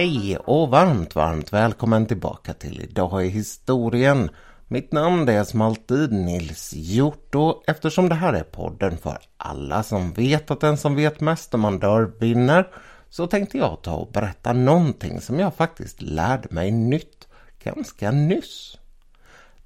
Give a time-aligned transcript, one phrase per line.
[0.00, 4.30] Hej och varmt, varmt välkommen tillbaka till Idag i historien.
[4.68, 9.82] Mitt namn är som alltid Nils Hjort och eftersom det här är podden för alla
[9.82, 12.68] som vet att den som vet mest om man dör vinner
[13.10, 17.28] så tänkte jag ta och berätta någonting som jag faktiskt lärde mig nytt
[17.64, 18.78] ganska nyss.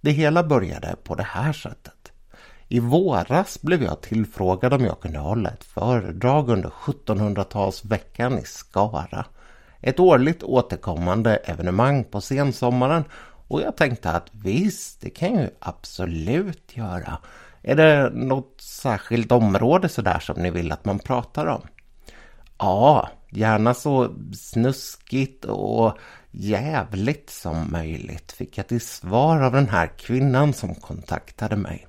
[0.00, 2.12] Det hela började på det här sättet.
[2.68, 9.26] I våras blev jag tillfrågad om jag kunde hålla ett föredrag under 1700-talsveckan i Skara.
[9.86, 13.04] Ett årligt återkommande evenemang på sensommaren
[13.48, 17.18] och jag tänkte att visst, det kan jag ju absolut göra.
[17.62, 21.60] Är det något särskilt område sådär som ni vill att man pratar om?
[22.58, 25.98] Ja, gärna så snuskigt och
[26.30, 31.86] jävligt som möjligt fick jag till svar av den här kvinnan som kontaktade mig.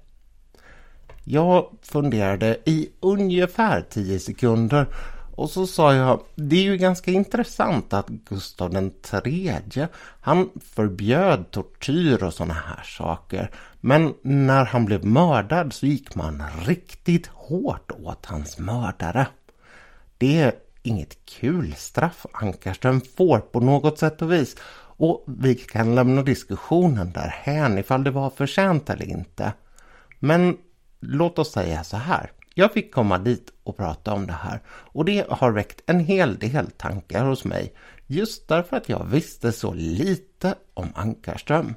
[1.24, 4.88] Jag funderade i ungefär tio sekunder
[5.36, 9.88] och så sa jag, det är ju ganska intressant att Gustav den tredje,
[10.22, 13.52] han förbjöd tortyr och sådana här saker.
[13.82, 19.28] Men när han blev mördad så gick man riktigt hårt åt hans mördare.
[20.18, 24.56] Det är inget kul straff Ankarström får på något sätt och vis.
[24.98, 29.54] Och vi kan lämna diskussionen därhän ifall det var förtjänt eller inte.
[30.20, 30.58] Men
[31.00, 32.32] låt oss säga så här.
[32.58, 36.40] Jag fick komma dit och prata om det här och det har väckt en hel
[36.40, 37.74] del tankar hos mig
[38.08, 41.76] just därför att jag visste så lite om Ankarström.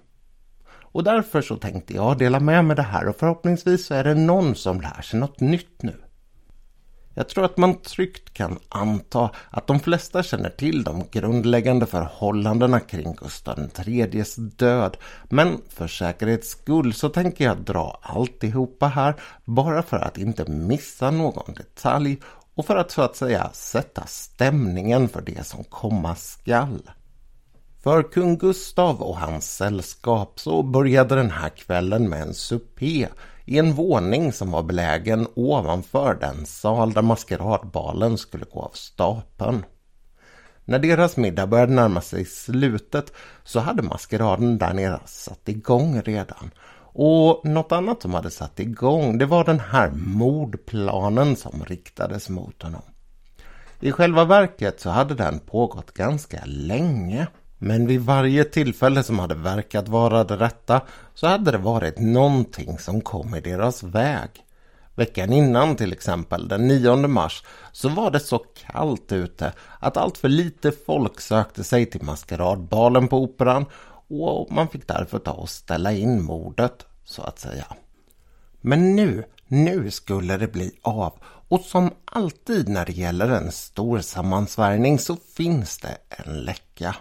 [0.68, 4.14] Och därför så tänkte jag dela med mig det här och förhoppningsvis så är det
[4.14, 5.94] någon som lär sig något nytt nu.
[7.18, 12.80] Jag tror att man tryggt kan anta att de flesta känner till de grundläggande förhållandena
[12.80, 14.96] kring Gustav IIIs död.
[15.28, 21.10] Men för säkerhets skull så tänker jag dra alltihopa här bara för att inte missa
[21.10, 22.18] någon detalj
[22.54, 26.90] och för att så att säga sätta stämningen för det som komma skall.
[27.82, 33.08] För kung Gustav och hans sällskap så började den här kvällen med en supé
[33.48, 39.64] i en våning som var belägen ovanför den sal där maskeradbalen skulle gå av stapeln.
[40.64, 43.12] När deras middag började närma sig slutet
[43.44, 46.50] så hade maskeraden där nere satt igång redan.
[46.92, 52.62] Och något annat som hade satt igång det var den här mordplanen som riktades mot
[52.62, 52.82] honom.
[53.80, 57.26] I själva verket så hade den pågått ganska länge.
[57.58, 60.80] Men vid varje tillfälle som hade verkat vara det rätta
[61.14, 64.30] så hade det varit någonting som kom i deras väg.
[64.94, 70.18] Veckan innan till exempel, den 9 mars, så var det så kallt ute att allt
[70.18, 73.66] för lite folk sökte sig till maskeradbalen på Operan
[74.08, 77.66] och man fick därför ta och ställa in mordet, så att säga.
[78.60, 81.12] Men nu, nu skulle det bli av
[81.48, 86.96] och som alltid när det gäller en stor sammansvärjning så finns det en läcka.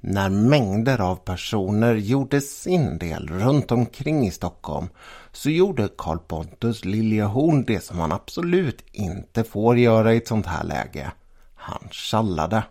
[0.00, 4.88] När mängder av personer gjorde sin del runt omkring i Stockholm
[5.32, 10.46] så gjorde Carl Pontus Liljehorn det som han absolut inte får göra i ett sånt
[10.46, 11.12] här läge.
[11.54, 12.62] Han tjallade.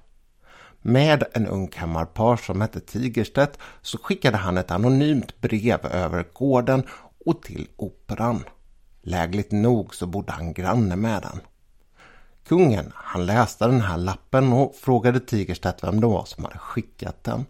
[0.81, 6.83] Med en ung kammarpar som hette Tigerstedt så skickade han ett anonymt brev över gården
[7.25, 8.43] och till operan.
[9.01, 11.39] Lägligt nog så bodde han granne med den.
[12.49, 17.23] Kungen, han läste den här lappen och frågade Tigerstedt vem det var som hade skickat
[17.23, 17.45] den.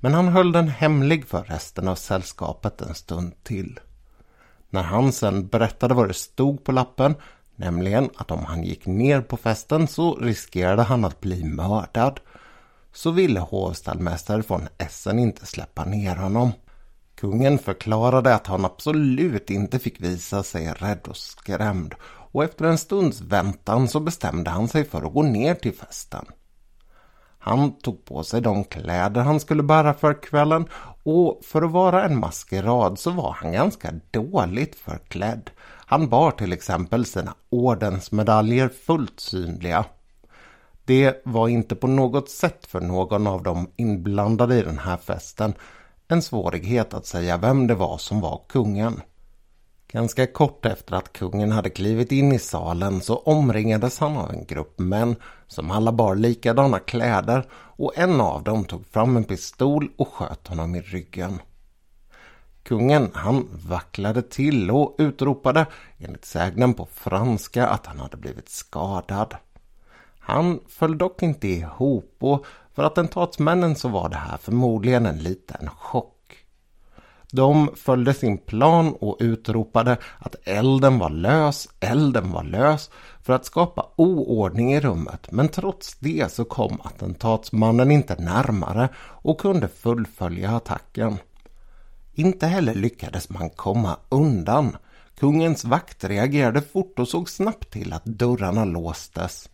[0.00, 3.80] Men han höll den hemlig för resten av sällskapet en stund till.
[4.70, 7.14] När han sen berättade vad det stod på lappen,
[7.56, 12.20] nämligen att om han gick ner på festen så riskerade han att bli mördad,
[12.92, 16.52] så ville hovstallmästare från Essen inte släppa ner honom.
[17.14, 21.94] Kungen förklarade att han absolut inte fick visa sig rädd och skrämd
[22.34, 26.24] och efter en stunds väntan så bestämde han sig för att gå ner till festen.
[27.38, 30.68] Han tog på sig de kläder han skulle bära för kvällen
[31.02, 35.50] och för att vara en maskerad så var han ganska dåligt förklädd.
[35.86, 39.84] Han bar till exempel sina ordensmedaljer fullt synliga.
[40.84, 45.54] Det var inte på något sätt för någon av de inblandade i den här festen
[46.08, 49.00] en svårighet att säga vem det var som var kungen.
[49.94, 54.44] Ganska kort efter att kungen hade klivit in i salen så omringades han av en
[54.44, 59.90] grupp män som alla bar likadana kläder och en av dem tog fram en pistol
[59.96, 61.38] och sköt honom i ryggen.
[62.62, 65.66] Kungen han vacklade till och utropade
[65.98, 69.36] enligt sägnen på franska att han hade blivit skadad.
[70.18, 75.68] Han föll dock inte ihop och för attentatsmännen så var det här förmodligen en liten
[75.70, 76.13] chock.
[77.34, 82.90] De följde sin plan och utropade att elden var lös, elden var lös
[83.22, 85.26] för att skapa oordning i rummet.
[85.30, 91.16] Men trots det så kom attentatsmannen inte närmare och kunde fullfölja attacken.
[92.12, 94.76] Inte heller lyckades man komma undan.
[95.18, 99.48] Kungens vakt reagerade fort och såg snabbt till att dörrarna låstes.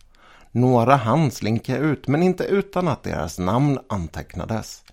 [0.51, 4.83] Några hann slinka ut men inte utan att deras namn antecknades.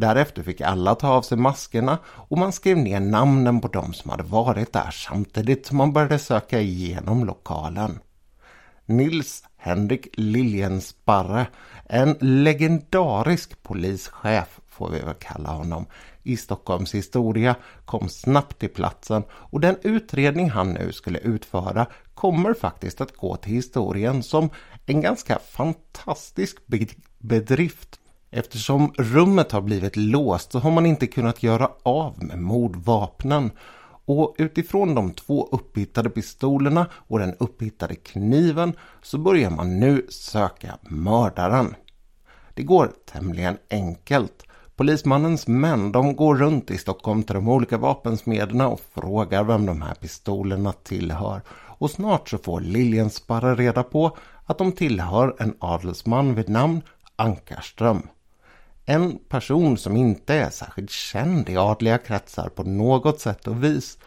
[0.00, 4.10] Därefter fick alla ta av sig maskerna och man skrev ner namnen på de som
[4.10, 7.98] hade varit där samtidigt som man började söka igenom lokalen.
[8.86, 11.46] Nils Henrik Liljensparre,
[11.84, 15.86] en legendarisk polischef får vi väl kalla honom,
[16.22, 17.54] i Stockholms historia
[17.84, 23.36] kom snabbt till platsen och den utredning han nu skulle utföra kommer faktiskt att gå
[23.36, 24.50] till historien som
[24.86, 26.56] en ganska fantastisk
[27.18, 27.99] bedrift
[28.32, 33.50] Eftersom rummet har blivit låst så har man inte kunnat göra av med mordvapnen.
[34.04, 38.72] Och utifrån de två upphittade pistolerna och den upphittade kniven
[39.02, 41.74] så börjar man nu söka mördaren.
[42.54, 44.44] Det går tämligen enkelt.
[44.76, 49.82] Polismannens män de går runt i Stockholm till de olika vapensmederna och frågar vem de
[49.82, 51.42] här pistolerna tillhör.
[51.50, 56.82] Och snart så får Liljensparre reda på att de tillhör en adelsman vid namn
[57.16, 58.02] Ankarström.
[58.90, 63.98] En person som inte är särskilt känd i adliga kretsar på något sätt och vis.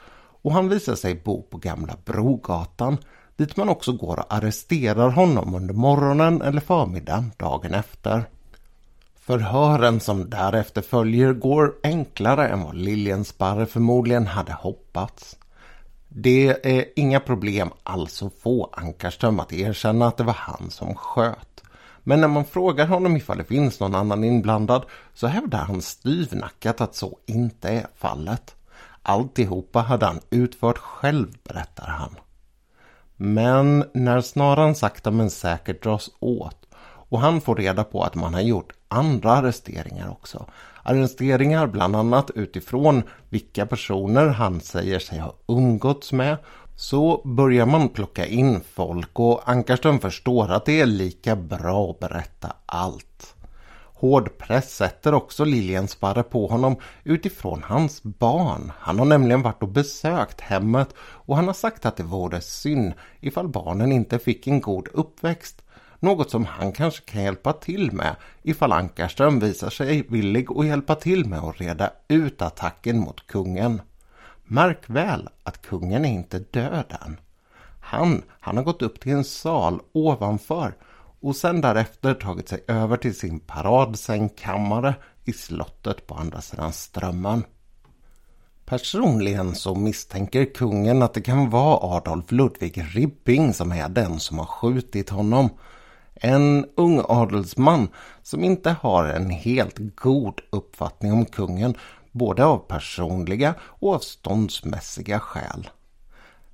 [0.41, 2.97] Och han visar sig bo på Gamla Brogatan
[3.37, 8.23] dit man också går och arresterar honom under morgonen eller förmiddagen dagen efter.
[9.15, 15.37] Förhören som därefter följer går enklare än vad Liljensparre förmodligen hade hoppats.
[16.07, 20.95] Det är inga problem alls att få Anckarström att erkänna att det var han som
[20.95, 21.52] sköt.
[22.03, 26.81] Men när man frågar honom ifall det finns någon annan inblandad så hävdar han styvnackat
[26.81, 28.55] att så inte är fallet.
[29.01, 32.15] Alltihopa hade han utfört själv, berättar han.
[33.15, 36.67] Men när snaran sakta men säkert dras åt
[37.09, 40.45] och han får reda på att man har gjort andra arresteringar också.
[40.83, 46.37] Arresteringar bland annat utifrån vilka personer han säger sig ha umgåtts med
[46.75, 51.99] så börjar man plocka in folk och Ankarström förstår att det är lika bra att
[51.99, 53.35] berätta allt.
[54.03, 58.71] Hård press sätter också Liljensparre på honom utifrån hans barn.
[58.79, 62.93] Han har nämligen varit och besökt hemmet och han har sagt att det vore synd
[63.19, 65.63] ifall barnen inte fick en god uppväxt.
[65.99, 70.95] Något som han kanske kan hjälpa till med ifall Ankarström visar sig villig att hjälpa
[70.95, 73.81] till med att reda ut attacken mot kungen.
[74.43, 77.17] Märk väl att kungen är inte död än.
[77.79, 80.75] Han, han har gått upp till en sal ovanför
[81.19, 84.95] och sen därefter tagit sig över till sin paradsängkammare
[85.25, 87.43] i slottet på andra sidan strömmen.
[88.65, 94.39] Personligen så misstänker kungen att det kan vara Adolf Ludvig Ribbing som är den som
[94.39, 95.49] har skjutit honom.
[96.15, 97.87] En ung adelsman
[98.21, 101.75] som inte har en helt god uppfattning om kungen
[102.13, 105.69] både av personliga och av ståndsmässiga skäl.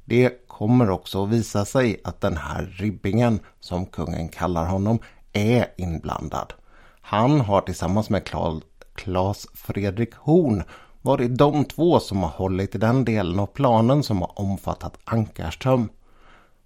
[0.05, 4.99] Det kommer också att visa sig att den här Ribbingen, som kungen kallar honom,
[5.33, 6.53] är inblandad.
[7.01, 8.29] Han har tillsammans med
[8.95, 10.63] Claes Fredrik Horn
[11.01, 15.89] varit de två som har hållit i den delen av planen som har omfattat Ankarström.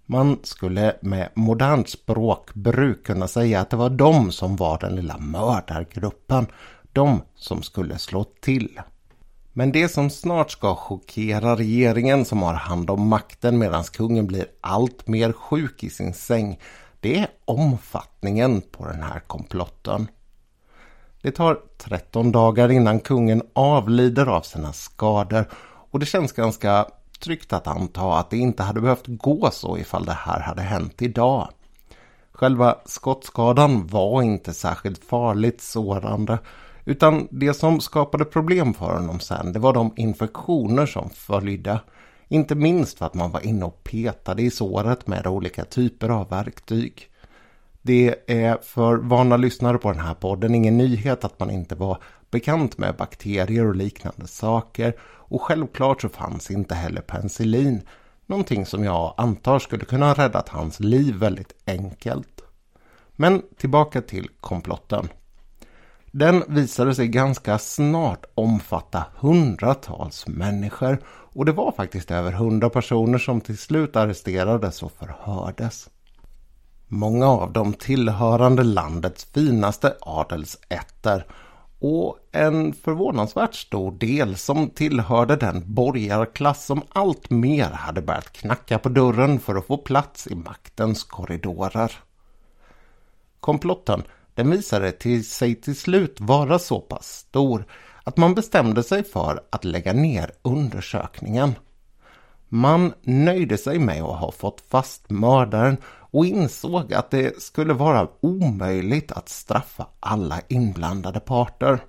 [0.06, 5.18] Man skulle med modernt språkbruk kunna säga att det var de som var den lilla
[5.18, 6.46] mördargruppen
[6.94, 8.80] de som skulle slå till.
[9.52, 14.46] Men det som snart ska chockera regeringen som har hand om makten medan kungen blir
[14.60, 16.58] allt mer sjuk i sin säng,
[17.00, 20.08] det är omfattningen på den här komplotten.
[21.22, 25.48] Det tar 13 dagar innan kungen avlider av sina skador
[25.90, 26.86] och det känns ganska
[27.20, 31.02] tryggt att anta att det inte hade behövt gå så ifall det här hade hänt
[31.02, 31.48] idag.
[32.32, 36.38] Själva skottskadan var inte särskilt farligt sårande
[36.84, 41.80] utan det som skapade problem för honom sen det var de infektioner som följde.
[42.28, 46.30] Inte minst för att man var inne och petade i såret med olika typer av
[46.30, 47.10] verktyg.
[47.82, 51.98] Det är för vana lyssnare på den här podden ingen nyhet att man inte var
[52.30, 54.96] bekant med bakterier och liknande saker.
[55.02, 57.82] Och självklart så fanns inte heller penicillin.
[58.26, 62.42] Någonting som jag antar skulle kunna ha räddat hans liv väldigt enkelt.
[63.12, 65.08] Men tillbaka till komplotten.
[66.16, 73.18] Den visade sig ganska snart omfatta hundratals människor och det var faktiskt över hundra personer
[73.18, 75.88] som till slut arresterades och förhördes.
[76.88, 81.26] Många av dem tillhörande landets finaste adelsätter
[81.78, 88.78] och en förvånansvärt stor del som tillhörde den borgarklass som allt mer hade börjat knacka
[88.78, 91.92] på dörren för att få plats i maktens korridorer.
[93.40, 94.02] Komplotten
[94.34, 97.64] den visade till sig till slut vara så pass stor
[98.04, 101.54] att man bestämde sig för att lägga ner undersökningen.
[102.48, 108.08] Man nöjde sig med att ha fått fast mördaren och insåg att det skulle vara
[108.20, 111.84] omöjligt att straffa alla inblandade parter.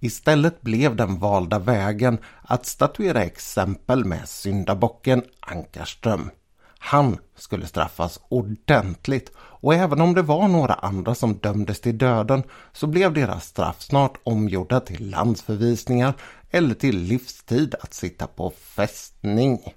[0.00, 6.30] Istället blev den valda vägen att statuera exempel med syndabocken Ankarström.
[6.78, 9.32] Han skulle straffas ordentligt
[9.66, 12.42] och även om det var några andra som dömdes till döden
[12.72, 16.14] så blev deras straff snart omgjorda till landsförvisningar
[16.50, 19.74] eller till livstid att sitta på fästning.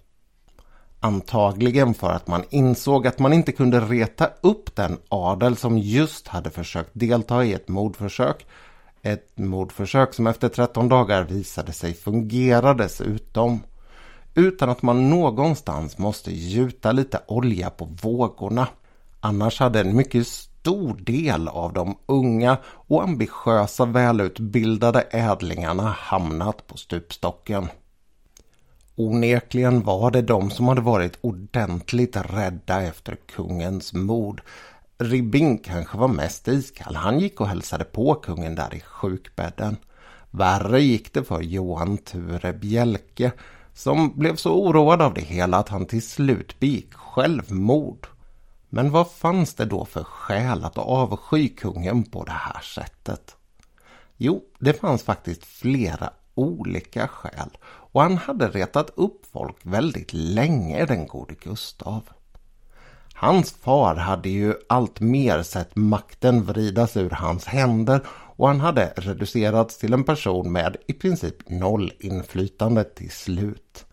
[1.00, 6.28] Antagligen för att man insåg att man inte kunde reta upp den adel som just
[6.28, 8.46] hade försökt delta i ett mordförsök.
[9.02, 13.64] Ett mordförsök som efter 13 dagar visade sig fungera dessutom.
[14.36, 18.68] Utan att man någonstans måste gjuta lite olja på vågorna.
[19.22, 26.78] Annars hade en mycket stor del av de unga och ambitiösa välutbildade ädlingarna hamnat på
[26.78, 27.68] stupstocken.
[28.96, 34.42] Onekligen var det de som hade varit ordentligt rädda efter kungens mord.
[34.98, 36.96] Ribbing kanske var mest iskall.
[36.96, 39.78] Han gick och hälsade på kungen där i sjukbädden.
[40.32, 43.32] Värre gick det för Johan Ture Bjelke
[43.74, 48.08] som blev så oroad av det hela att han till slut begick självmord.
[48.70, 53.36] Men vad fanns det då för skäl att avsky kungen på det här sättet?
[54.18, 60.86] Jo, det fanns faktiskt flera olika skäl och han hade retat upp folk väldigt länge,
[60.86, 62.10] den gode Gustav.
[63.14, 68.94] Hans far hade ju allt mer sett makten vridas ur hans händer och han hade
[68.96, 73.86] reducerats till en person med i princip noll inflytande till slut.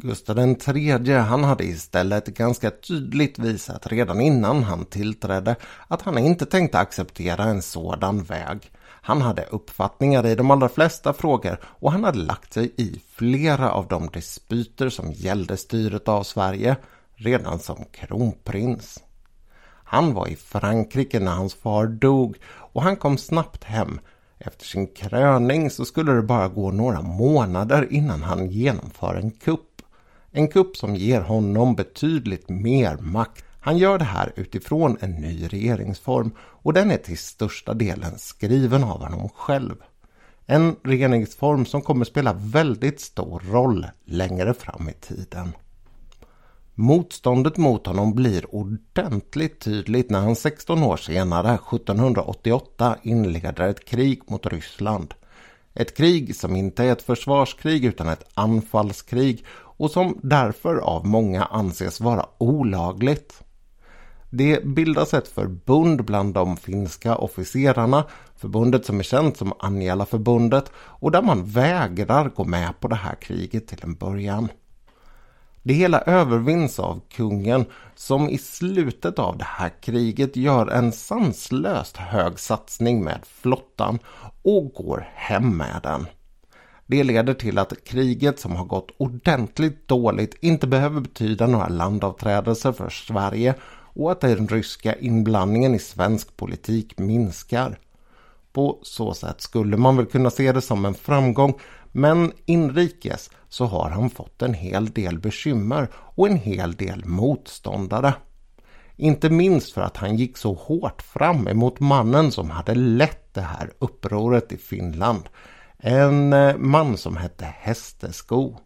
[0.00, 5.56] Gustav III han hade istället ganska tydligt visat redan innan han tillträdde
[5.88, 8.70] att han inte tänkte acceptera en sådan väg.
[8.80, 13.70] Han hade uppfattningar i de allra flesta frågor och han hade lagt sig i flera
[13.70, 16.76] av de dispyter som gällde styret av Sverige
[17.14, 18.98] redan som kronprins.
[19.84, 24.00] Han var i Frankrike när hans far dog och han kom snabbt hem.
[24.38, 29.67] Efter sin kröning så skulle det bara gå några månader innan han genomför en kupp.
[30.38, 35.46] En kupp som ger honom betydligt mer makt han gör det här utifrån en ny
[35.48, 39.74] regeringsform och den är till största delen skriven av honom själv.
[40.46, 45.52] En regeringsform som kommer spela väldigt stor roll längre fram i tiden.
[46.74, 54.22] Motståndet mot honom blir ordentligt tydligt när han 16 år senare, 1788, inleder ett krig
[54.26, 55.14] mot Ryssland.
[55.74, 59.44] Ett krig som inte är ett försvarskrig utan ett anfallskrig
[59.78, 63.42] och som därför av många anses vara olagligt.
[64.30, 68.04] Det bildas ett förbund bland de finska officerarna,
[68.36, 73.14] förbundet som är känt som Anjala-förbundet och där man vägrar gå med på det här
[73.14, 74.48] kriget till en början.
[75.62, 81.96] Det hela övervinns av kungen som i slutet av det här kriget gör en sanslöst
[81.96, 83.98] hög satsning med flottan
[84.42, 86.06] och går hem med den.
[86.90, 92.72] Det leder till att kriget som har gått ordentligt dåligt inte behöver betyda några landavträdelser
[92.72, 97.78] för Sverige och att den ryska inblandningen i svensk politik minskar.
[98.52, 101.58] På så sätt skulle man väl kunna se det som en framgång
[101.92, 108.14] men inrikes så har han fått en hel del bekymmer och en hel del motståndare.
[108.96, 113.40] Inte minst för att han gick så hårt fram emot mannen som hade lett det
[113.40, 115.22] här upproret i Finland.
[115.82, 118.56] En eh, man som hette Hästesko.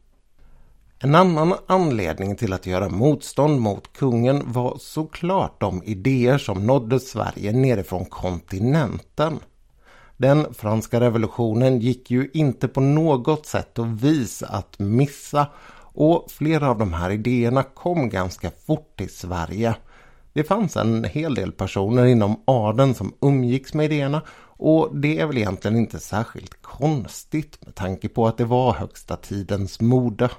[0.99, 7.01] En annan anledning till att göra motstånd mot kungen var såklart de idéer som nådde
[7.01, 9.41] Sverige nerifrån kontinenten.
[10.17, 15.47] Den franska revolutionen gick ju inte på något sätt och vis att missa
[15.95, 19.75] och flera av de här idéerna kom ganska fort till Sverige.
[20.33, 24.23] Det fanns en hel del personer inom adeln som umgicks med idéerna
[24.65, 29.17] och det är väl egentligen inte särskilt konstigt med tanke på att det var högsta
[29.17, 30.31] tidens mode.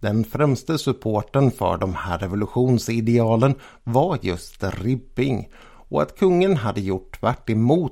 [0.00, 3.54] Den främste supporten för de här revolutionsidealen
[3.84, 5.48] var just Ribbing
[5.88, 7.46] och att kungen hade gjort tvärt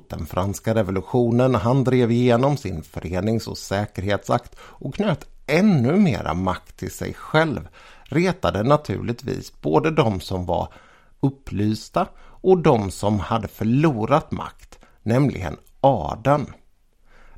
[0.09, 6.33] den franska revolutionen när han drev igenom sin förenings och säkerhetsakt och knöt ännu mera
[6.33, 7.67] makt till sig själv
[8.03, 10.73] retade naturligtvis både de som var
[11.19, 12.07] upplysta
[12.41, 14.66] och de som hade förlorat makt,
[15.07, 16.45] nämligen adeln.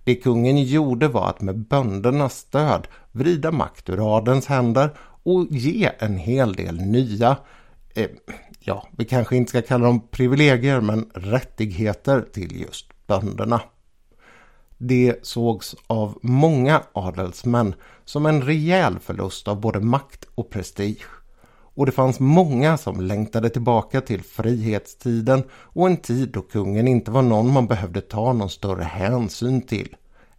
[0.03, 4.89] Det kungen gjorde var att med böndernas stöd vrida makt ur adelns händer
[5.23, 7.37] och ge en hel del nya,
[7.95, 8.09] eh,
[8.59, 13.61] ja, vi kanske inte ska kalla dem privilegier, men rättigheter till just bönderna.
[14.77, 21.18] Det sågs av många adelsmän som en rejäl förlust av både makt och prestige.
[21.79, 27.11] Och det fanns många som längtade tillbaka till frihetstiden och en tid då kungen inte
[27.11, 29.95] var någon man behövde ta någon större hänsyn till.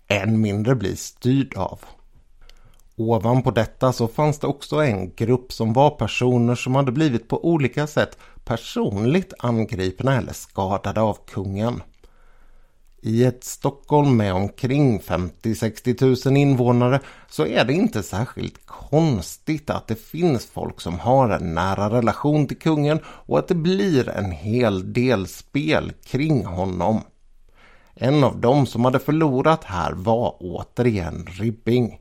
[0.09, 1.80] Än mindre bli styrd av.
[2.97, 7.44] Ovanpå detta så fanns det också en grupp som var personer som hade blivit på
[7.44, 11.82] olika sätt personligt angripna eller skadade av kungen.
[13.02, 19.87] I ett Stockholm med omkring 50-60 000 invånare så är det inte särskilt konstigt att
[19.87, 24.30] det finns folk som har en nära relation till kungen och att det blir en
[24.30, 27.00] hel del spel kring honom.
[27.95, 31.99] En av dem som hade förlorat här var återigen Ribbing.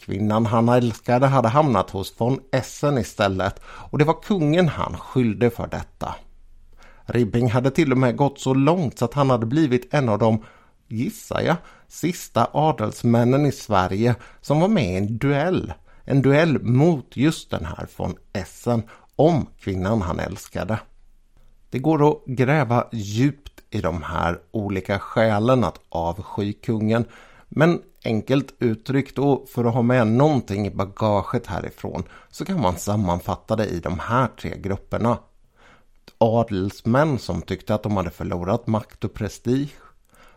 [0.00, 5.50] Kvinnan han älskade hade hamnat hos von Essen istället och det var kungen han skyllde
[5.50, 6.14] för detta.
[7.12, 10.18] Ribbing hade till och med gått så långt så att han hade blivit en av
[10.18, 10.44] de,
[10.88, 11.56] gissar jag,
[11.88, 15.72] sista adelsmännen i Sverige som var med i en duell.
[16.04, 18.82] En duell mot just den här von Essen
[19.16, 20.78] om kvinnan han älskade.
[21.70, 27.04] Det går att gräva djupt i de här olika skälen att avsky kungen.
[27.48, 32.76] Men enkelt uttryckt och för att ha med någonting i bagaget härifrån så kan man
[32.76, 35.18] sammanfatta det i de här tre grupperna
[36.20, 39.74] adelsmän som tyckte att de hade förlorat makt och prestige.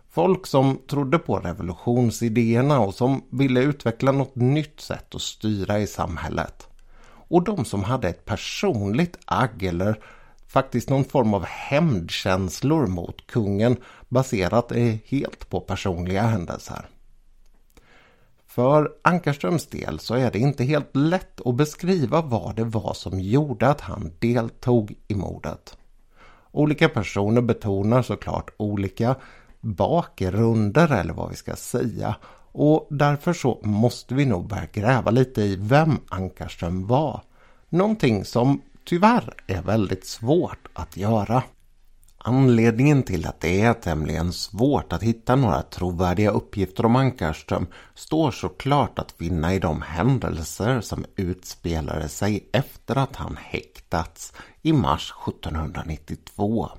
[0.09, 5.87] Folk som trodde på revolutionsidéerna och som ville utveckla något nytt sätt att styra i
[5.87, 6.67] samhället.
[7.05, 9.99] Och de som hade ett personligt agg eller
[10.47, 13.77] faktiskt någon form av hämndkänslor mot kungen
[14.09, 16.85] baserat eh, helt på personliga händelser.
[18.55, 23.19] För Ankarströms del så är det inte helt lätt att beskriva vad det var som
[23.19, 25.77] gjorde att han deltog i mordet.
[26.51, 29.15] Olika personer betonar såklart olika
[29.61, 32.15] bakgrunder eller vad vi ska säga
[32.51, 37.21] och därför så måste vi nog börja gräva lite i vem Ankarström var.
[37.69, 41.43] Någonting som tyvärr är väldigt svårt att göra.
[42.25, 48.31] Anledningen till att det är tämligen svårt att hitta några trovärdiga uppgifter om Ankarström står
[48.31, 55.13] såklart att finna i de händelser som utspelade sig efter att han häktats i mars
[55.27, 56.69] 1792.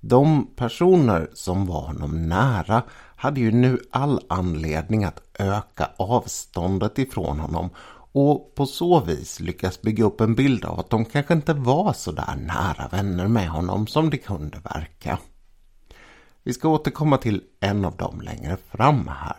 [0.00, 2.82] De personer som var honom nära
[3.16, 7.70] hade ju nu all anledning att öka avståndet ifrån honom
[8.20, 11.92] och på så vis lyckas bygga upp en bild av att de kanske inte var
[11.92, 15.18] så där nära vänner med honom som det kunde verka.
[16.42, 19.36] Vi ska återkomma till en av dem längre fram här.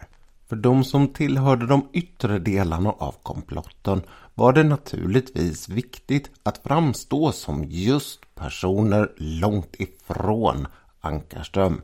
[0.49, 4.01] För de som tillhörde de yttre delarna av komplotten
[4.35, 10.67] var det naturligtvis viktigt att framstå som just personer långt ifrån
[11.01, 11.81] Ankarström.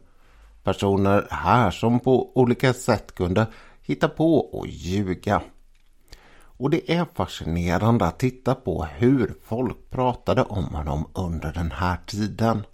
[0.64, 3.48] Personer här som på olika sätt kunde
[3.82, 5.42] hitta på och ljuga.
[6.58, 11.98] Och det är fascinerande att titta på hur folk pratade om honom under den här
[12.06, 12.66] tiden.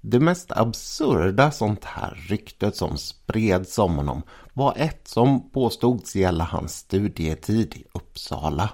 [0.00, 4.22] Det mest absurda sånt här ryktet som spreds om honom
[4.52, 8.70] var ett som påstods gälla hans studietid i Uppsala.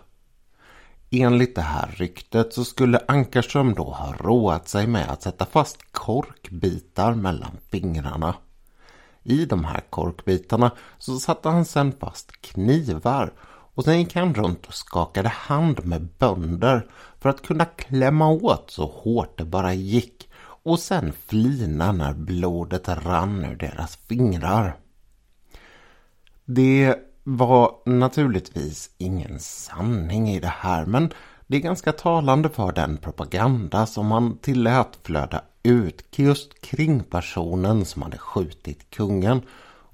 [1.11, 5.93] Enligt det här ryktet så skulle Ankarström då ha roat sig med att sätta fast
[5.93, 8.35] korkbitar mellan fingrarna.
[9.23, 13.33] I de här korkbitarna så satte han sedan fast knivar
[13.81, 16.87] och sen gick han runt och skakade hand med bönder
[17.21, 22.89] för att kunna klämma åt så hårt det bara gick och sen flina när blodet
[22.89, 24.77] rann ur deras fingrar.
[26.45, 31.13] Det var naturligtvis ingen sanning i det här men
[31.47, 37.85] det är ganska talande för den propaganda som man tillät flöda ut just kring personen
[37.85, 39.43] som hade skjutit kungen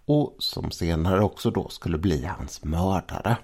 [0.04, 3.36] och som senare också då skulle bli hans mördare.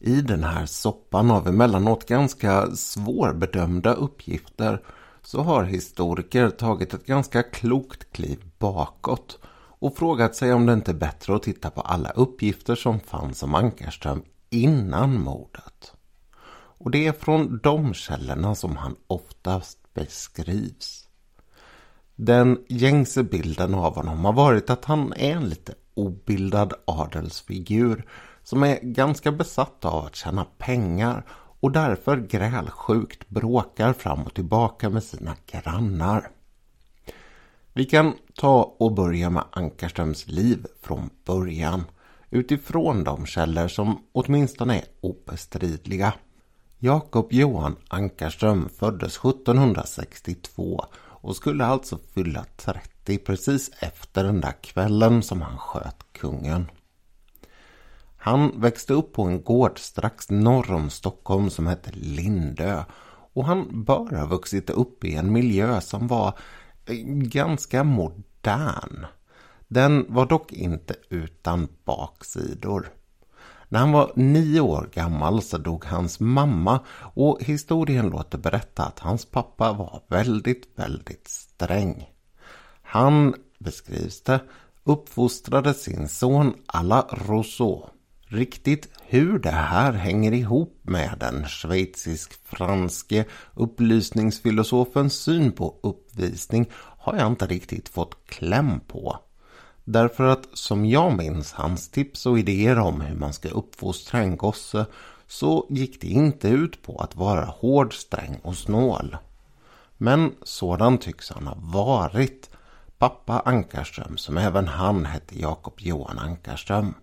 [0.00, 4.82] I den här soppan av emellanåt ganska svårbedömda uppgifter
[5.22, 9.38] så har historiker tagit ett ganska klokt kliv bakåt
[9.78, 13.42] och frågat sig om det inte är bättre att titta på alla uppgifter som fanns
[13.42, 15.92] om Ankarström innan mordet.
[16.78, 21.08] Och det är från de källorna som han oftast beskrivs.
[22.16, 28.06] Den gängse bilden av honom har varit att han är en lite obildad adelsfigur
[28.44, 31.24] som är ganska besatt av att tjäna pengar
[31.60, 36.30] och därför grälsjukt bråkar fram och tillbaka med sina grannar.
[37.72, 41.84] Vi kan ta och börja med Ankarströms liv från början
[42.30, 46.12] utifrån de källor som åtminstone är obestridliga.
[46.78, 55.22] Jakob Johan Ankarström föddes 1762 och skulle alltså fylla 30 precis efter den där kvällen
[55.22, 56.66] som han sköt kungen.
[58.24, 62.84] Han växte upp på en gård strax norr om Stockholm som hette Lindö
[63.32, 66.38] och han bör ha vuxit upp i en miljö som var
[66.86, 69.06] eh, ganska modern.
[69.68, 72.88] Den var dock inte utan baksidor.
[73.68, 76.80] När han var nio år gammal så dog hans mamma
[77.14, 82.10] och historien låter berätta att hans pappa var väldigt, väldigt sträng.
[82.82, 84.40] Han, beskrivs det,
[84.84, 87.93] uppfostrade sin son alla Rousseau.
[88.34, 97.26] Riktigt hur det här hänger ihop med den schweizisk-franske upplysningsfilosofens syn på uppvisning har jag
[97.26, 99.18] inte riktigt fått kläm på.
[99.84, 104.36] Därför att som jag minns hans tips och idéer om hur man ska uppfostra en
[104.36, 104.86] gosse
[105.26, 109.16] så gick det inte ut på att vara hård, sträng och snål.
[109.96, 112.50] Men sådan tycks han ha varit.
[112.98, 116.94] Pappa Ankarström, som även han hette Jakob Johan Ankarström.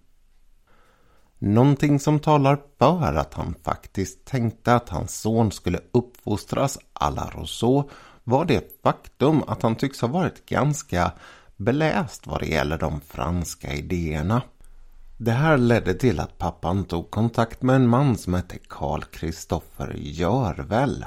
[1.43, 7.30] Någonting som talar för att han faktiskt tänkte att hans son skulle uppfostras à la
[7.36, 7.89] Rousseau
[8.23, 11.12] var det faktum att han tycks ha varit ganska
[11.58, 14.41] beläst vad det gäller de franska idéerna.
[15.17, 19.93] Det här ledde till att pappan tog kontakt med en man som hette Karl Kristoffer
[19.97, 21.06] Görvel.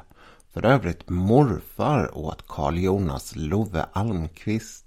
[0.53, 4.84] För övrigt morfar åt Karl Jonas Love Almqvist.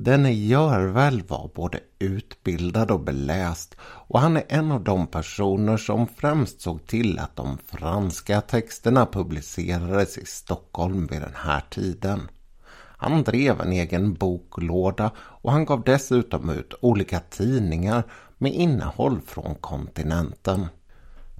[0.00, 6.06] Denne Görvel var både utbildad och beläst och han är en av de personer som
[6.06, 12.20] främst såg till att de franska texterna publicerades i Stockholm vid den här tiden.
[12.96, 18.02] Han drev en egen boklåda och han gav dessutom ut olika tidningar
[18.38, 20.66] med innehåll från kontinenten.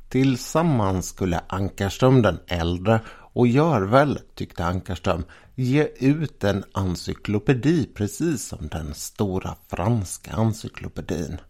[0.09, 3.01] Tillsammans skulle Ankarström den äldre
[3.39, 5.25] och Görvel, tyckte Ankarström,
[5.55, 11.41] ge ut en encyklopedi precis som den stora franska encyklopedin.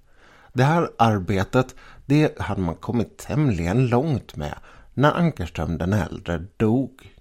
[0.53, 1.75] Det här arbetet
[2.07, 4.55] det hade man kommit tämligen långt med
[4.95, 7.17] när Ankarström den äldre dog.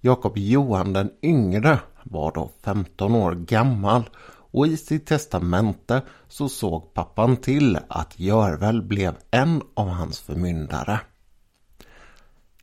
[0.00, 6.94] Jakob Johan den yngre var då 15 år gammal och i sitt testamente så såg
[6.94, 11.00] pappan till att Görvel blev en av hans förmyndare.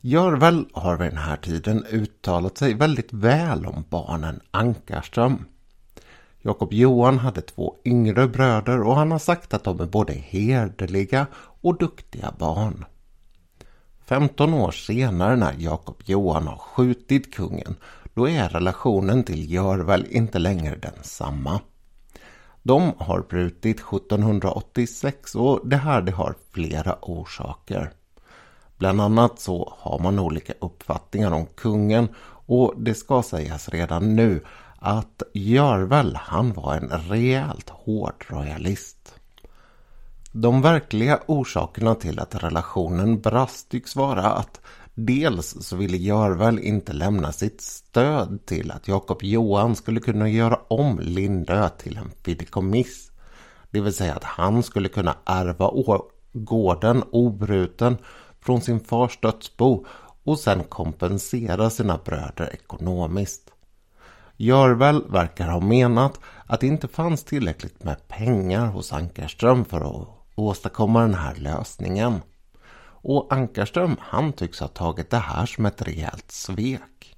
[0.06, 5.44] Görväl har vid den här tiden uttalat sig väldigt väl om barnen Ankarström.
[6.42, 11.26] Jakob Johan hade två yngre bröder och han har sagt att de är både hederliga
[11.36, 12.84] och duktiga barn.
[14.06, 17.76] 15 år senare när Jakob Johan har skjutit kungen
[18.14, 21.60] då är relationen till Görväl inte längre densamma.
[22.62, 27.92] De har brutit 1786 och det här det har flera orsaker.
[28.84, 32.08] Bland annat så har man olika uppfattningar om kungen
[32.46, 34.44] och det ska sägas redan nu
[34.78, 39.14] att Görvel han var en rejält hård royalist.
[40.32, 44.60] De verkliga orsakerna till att relationen brast tycks vara att
[44.94, 50.60] dels så ville Görvel inte lämna sitt stöd till att Jakob Johan skulle kunna göra
[50.68, 53.10] om Lindö till en fideikommiss.
[53.70, 55.70] Det vill säga att han skulle kunna ärva
[56.32, 57.96] gården obruten
[58.44, 59.86] från sin fars dödsbo
[60.24, 63.50] och sen kompensera sina bröder ekonomiskt.
[64.36, 70.08] Görvel verkar ha menat att det inte fanns tillräckligt med pengar hos Ankarström för att
[70.34, 72.22] åstadkomma den här lösningen.
[72.86, 77.16] Och Ankarström han tycks ha tagit det här som ett rejält svek.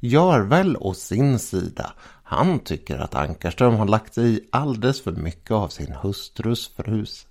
[0.00, 5.50] Görvel å sin sida, han tycker att Ankarström har lagt sig i alldeles för mycket
[5.50, 7.26] av sin hustrus frus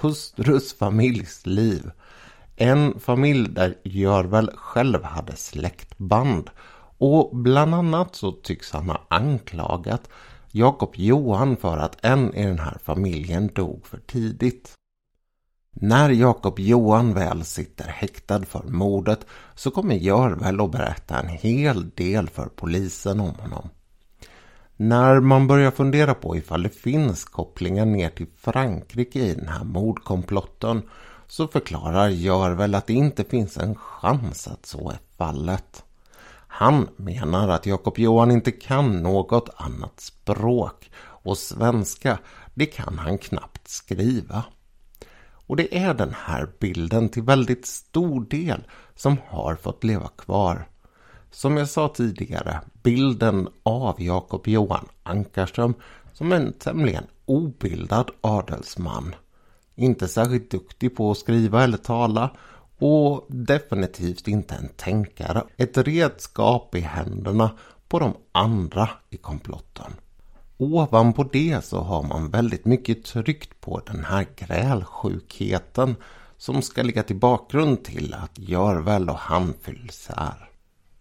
[0.00, 1.90] hustrus familjs liv.
[2.56, 6.50] En familj där Görvel själv hade släktband
[6.98, 10.08] och bland annat så tycks han ha anklagat
[10.50, 14.74] Jakob Johan för att en i den här familjen dog för tidigt.
[15.74, 21.90] När Jakob Johan väl sitter häktad för mordet så kommer Görvel att berätta en hel
[21.90, 23.68] del för polisen om honom.
[24.76, 29.64] När man börjar fundera på ifall det finns kopplingar ner till Frankrike i den här
[29.64, 30.82] mordkomplotten
[31.32, 35.84] så förklarar Görvel att det inte finns en chans att så är fallet.
[36.46, 42.18] Han menar att Jakob Johan inte kan något annat språk och svenska,
[42.54, 44.44] det kan han knappt skriva.
[45.46, 48.64] Och det är den här bilden till väldigt stor del
[48.94, 50.68] som har fått leva kvar.
[51.30, 55.74] Som jag sa tidigare, bilden av Jakob Johan Ankarström
[56.12, 59.14] som en tämligen obildad adelsman.
[59.74, 62.30] Inte särskilt duktig på att skriva eller tala
[62.78, 65.44] och definitivt inte en tänkare.
[65.56, 67.50] Ett redskap i händerna
[67.88, 69.92] på de andra i komplotten.
[70.56, 75.96] Ovanpå det så har man väldigt mycket tryckt på den här grälsjukheten
[76.36, 80.48] som ska ligga till bakgrund till att Görväl och han fylls här.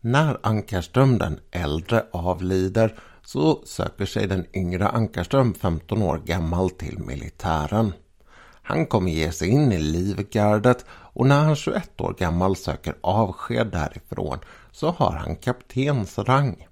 [0.02, 7.00] När Ankarström den äldre avlider så söker sig den yngre Ankarström 15 år gammal till
[7.00, 7.94] militären.
[8.62, 13.68] Han kommer ge sig in i Livgardet och när han 21 år gammal söker avsked
[13.68, 14.40] därifrån
[14.72, 16.68] så har han kaptens rang.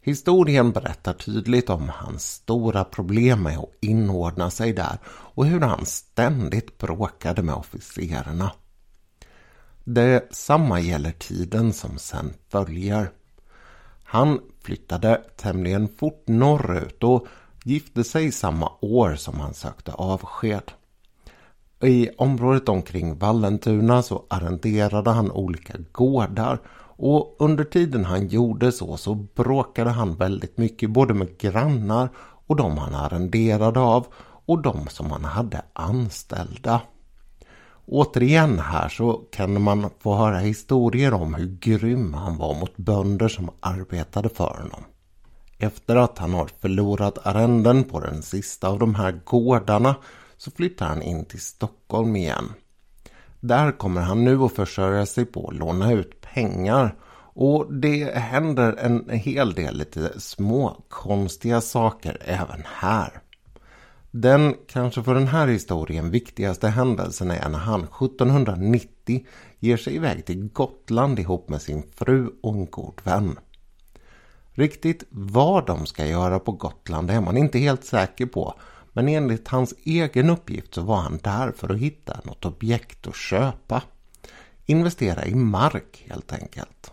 [0.00, 5.86] Historien berättar tydligt om hans stora problem med att inordna sig där och hur han
[5.86, 8.52] ständigt bråkade med officerarna.
[9.84, 13.10] Detsamma gäller tiden som sen följer.
[14.04, 17.26] Han flyttade tämligen fort norrut och
[17.64, 20.72] gifte sig samma år som han sökte avsked.
[21.86, 26.58] I området omkring Vallentuna så arrenderade han olika gårdar
[26.96, 32.08] och under tiden han gjorde så så bråkade han väldigt mycket både med grannar
[32.46, 34.06] och de han arrenderade av
[34.46, 36.80] och de som han hade anställda.
[37.86, 43.28] Återigen här så kan man få höra historier om hur grym han var mot bönder
[43.28, 44.84] som arbetade för honom.
[45.58, 49.94] Efter att han har förlorat arrenden på den sista av de här gårdarna
[50.36, 52.52] så flyttar han in till Stockholm igen.
[53.40, 56.96] Där kommer han nu att försörja sig på att låna ut pengar
[57.36, 63.20] och det händer en hel del lite små konstiga saker även här.
[64.10, 69.26] Den kanske för den här historien viktigaste händelsen är när han 1790
[69.58, 73.38] ger sig iväg till Gotland ihop med sin fru och en god vän.
[74.52, 78.54] Riktigt vad de ska göra på Gotland är man inte helt säker på.
[78.96, 83.16] Men enligt hans egen uppgift så var han där för att hitta något objekt att
[83.16, 83.82] köpa.
[84.66, 86.92] Investera i mark helt enkelt.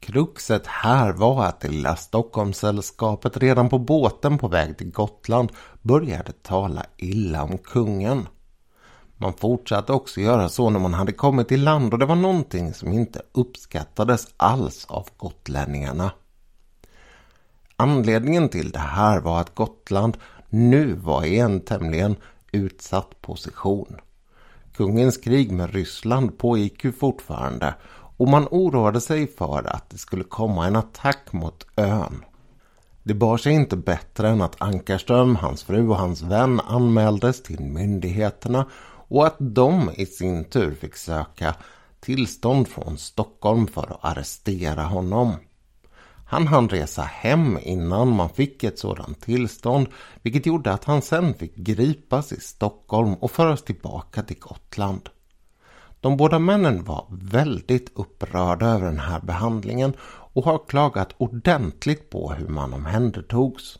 [0.00, 6.32] Kruxet här var att det lilla Stockholmssällskapet redan på båten på väg till Gotland började
[6.32, 8.28] tala illa om kungen.
[9.16, 12.74] Man fortsatte också göra så när man hade kommit till land och det var någonting
[12.74, 16.10] som inte uppskattades alls av gotlänningarna.
[17.76, 20.16] Anledningen till det här var att Gotland
[20.48, 22.16] nu var i en tämligen
[22.52, 23.96] utsatt position.
[24.76, 30.24] Kungens krig med Ryssland pågick ju fortfarande och man oroade sig för att det skulle
[30.24, 32.24] komma en attack mot ön.
[33.02, 37.60] Det bar sig inte bättre än att Ankarström, hans fru och hans vän anmäldes till
[37.60, 38.66] myndigheterna
[39.08, 41.54] och att de i sin tur fick söka
[42.00, 45.32] tillstånd från Stockholm för att arrestera honom.
[46.30, 49.86] Han hann resa hem innan man fick ett sådant tillstånd
[50.22, 55.08] vilket gjorde att han sen fick gripas i Stockholm och föras tillbaka till Gotland.
[56.00, 59.92] De båda männen var väldigt upprörda över den här behandlingen
[60.32, 63.78] och har klagat ordentligt på hur man omhändertogs.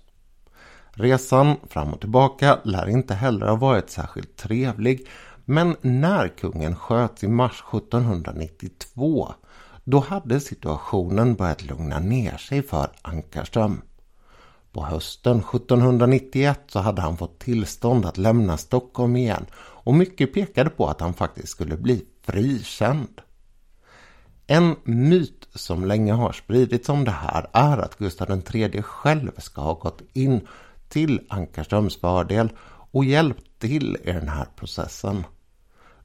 [0.90, 5.06] Resan fram och tillbaka lär inte heller ha varit särskilt trevlig
[5.44, 9.34] men när kungen sköts i mars 1792
[9.90, 13.82] då hade situationen börjat lugna ner sig för Ankarström.
[14.72, 20.70] På hösten 1791 så hade han fått tillstånd att lämna Stockholm igen och mycket pekade
[20.70, 23.20] på att han faktiskt skulle bli frikänd.
[24.46, 29.60] En myt som länge har spridits om det här är att Gustav III själv ska
[29.60, 30.40] ha gått in
[30.88, 32.48] till Ankarströms fördel
[32.90, 35.24] och hjälpt till i den här processen.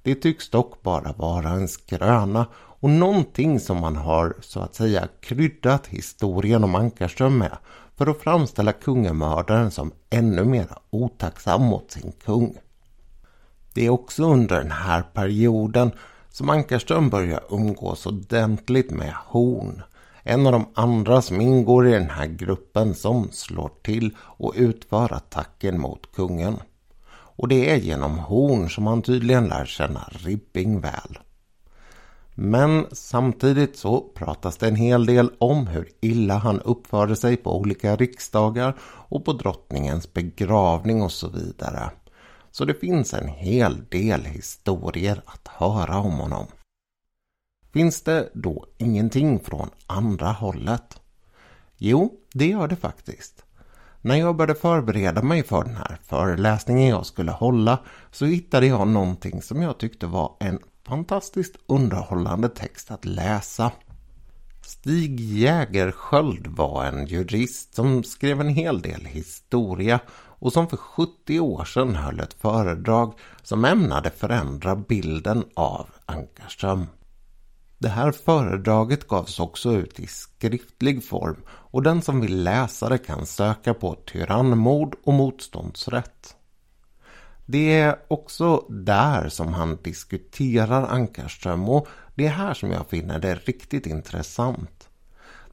[0.04, 5.08] Det tycks dock bara vara en skröna och någonting som man har så att säga
[5.22, 7.58] kryddat historien om Ankarström med
[7.96, 12.58] för att framställa kungamördaren som ännu mer otacksam mot sin kung.
[13.74, 15.92] Det är också under den här perioden
[16.30, 19.82] som Ankarström börjar umgås ordentligt med Horn.
[20.24, 25.14] En av de andra som ingår i den här gruppen som slår till och utför
[25.14, 26.58] attacken mot kungen.
[27.36, 31.20] Och det är genom Horn som han tydligen lär känna Ribbing väl.
[32.36, 37.58] Men samtidigt så pratas det en hel del om hur illa han uppförde sig på
[37.58, 41.92] olika riksdagar och på drottningens begravning och så vidare.
[42.52, 46.48] Så det finns en hel del historier att höra om honom.
[47.74, 51.02] Finns det då ingenting från andra hållet?
[51.78, 53.46] Jo, det gör det faktiskt.
[54.06, 57.80] När jag började förbereda mig för den här föreläsningen jag skulle hålla
[58.12, 63.72] så hittade jag någonting som jag tyckte var en fantastiskt underhållande text att läsa.
[64.66, 71.40] Stig Jägerskjöld var en jurist som skrev en hel del historia och som för 70
[71.40, 73.14] år sedan höll ett föredrag
[73.44, 76.88] som ämnade förändra bilden av Ankarström.
[77.84, 82.98] Det här föredraget gavs också ut i skriftlig form och den som vill läsa det
[82.98, 86.36] kan söka på tyrannmord och motståndsrätt.
[87.46, 93.20] Det är också där som han diskuterar Ankarström och det är här som jag finner
[93.20, 94.90] det riktigt intressant.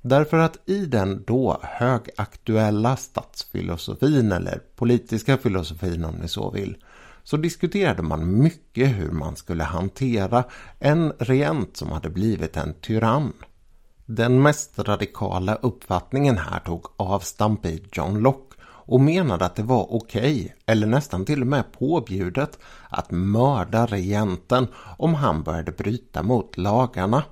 [0.00, 6.76] Därför att i den då högaktuella statsfilosofin eller politiska filosofin om ni så vill
[7.24, 10.44] så diskuterade man mycket hur man skulle hantera
[10.78, 13.32] en regent som hade blivit en tyrann.
[14.06, 19.94] Den mest radikala uppfattningen här tog avstamp i John Locke och menade att det var
[19.94, 24.66] okej, okay, eller nästan till och med påbjudet, att mörda regenten
[24.98, 27.24] om han började bryta mot lagarna.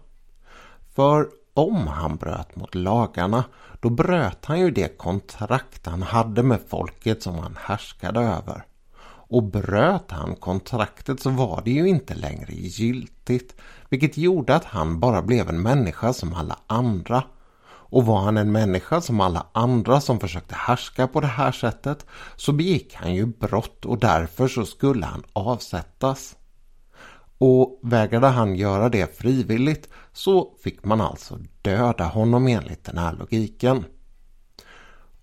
[0.95, 3.45] För om han bröt mot lagarna,
[3.81, 8.65] då bröt han ju det kontrakt han hade med folket som han härskade över.
[9.29, 13.57] Och bröt han kontraktet så var det ju inte längre giltigt,
[13.89, 17.25] vilket gjorde att han bara blev en människa som alla andra.
[17.91, 22.07] Och var han en människa som alla andra som försökte härska på det här sättet
[22.37, 26.37] så begick han ju brott och därför så skulle han avsättas.
[27.39, 33.13] Och vägrade han göra det frivilligt så fick man alltså döda honom enligt den här
[33.13, 33.85] logiken.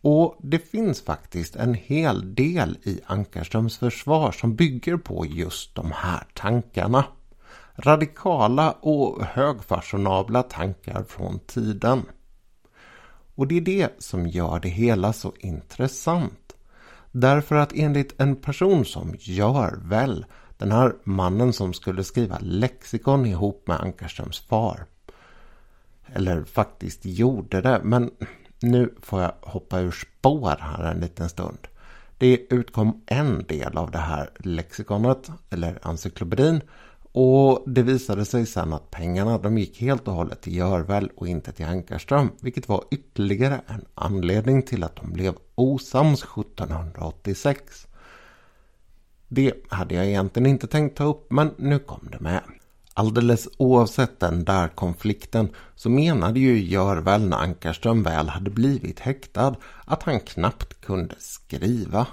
[0.07, 5.91] Och det finns faktiskt en hel del i Ankarströms försvar som bygger på just de
[5.91, 7.05] här tankarna.
[7.75, 12.01] Radikala och högfashionabla tankar från tiden.
[13.35, 16.55] Och det är det som gör det hela så intressant.
[17.11, 20.25] Därför att enligt en person som gör väl,
[20.57, 24.85] den här mannen som skulle skriva lexikon ihop med Ankarströms far.
[26.05, 28.11] Eller faktiskt gjorde det, men
[28.59, 31.67] nu får jag hoppa ur spår här en liten stund.
[32.17, 36.61] Det utkom en del av det här lexikonet, eller encyklopedin.
[37.11, 41.27] Och det visade sig sen att pengarna de gick helt och hållet till Görväl och
[41.27, 42.31] inte till Ankarström.
[42.41, 47.87] Vilket var ytterligare en anledning till att de blev osams 1786.
[49.27, 52.41] Det hade jag egentligen inte tänkt ta upp men nu kom det med.
[52.97, 59.55] Alldeles oavsett den där konflikten så menade ju Görväl när Ankarström väl hade blivit häktad
[59.85, 62.07] att han knappt kunde skriva.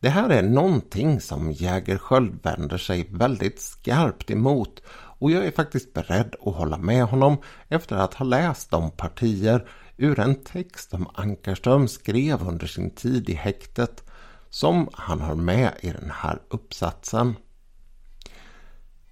[0.00, 4.82] Det här är någonting som Jägerskiöld vänder sig väldigt skarpt emot
[5.18, 7.36] och jag är faktiskt beredd att hålla med honom
[7.68, 13.28] efter att ha läst de partier ur en text som Ankarström skrev under sin tid
[13.28, 14.04] i häktet
[14.50, 17.36] som han har med i den här uppsatsen.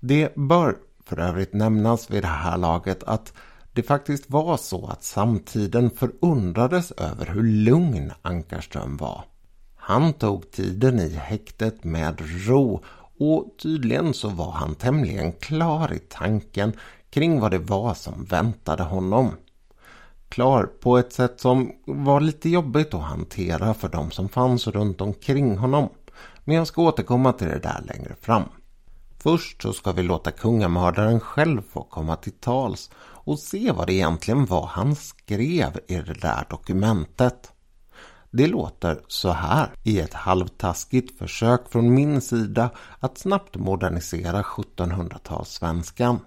[0.01, 3.33] Det bör för övrigt nämnas vid det här laget att
[3.73, 9.25] det faktiskt var så att samtiden förundrades över hur lugn Ankarström var.
[9.77, 12.83] Han tog tiden i häktet med ro
[13.19, 16.73] och tydligen så var han tämligen klar i tanken
[17.11, 19.31] kring vad det var som väntade honom.
[20.29, 25.01] Klar på ett sätt som var lite jobbigt att hantera för de som fanns runt
[25.01, 25.89] omkring honom.
[26.45, 28.45] Men jag ska återkomma till det där längre fram.
[29.22, 33.92] Först så ska vi låta kungamördaren själv få komma till tals och se vad det
[33.92, 37.52] egentligen var han skrev i det där dokumentet.
[38.30, 46.18] Det låter så här i ett halvtaskigt försök från min sida att snabbt modernisera 1700-talssvenskan.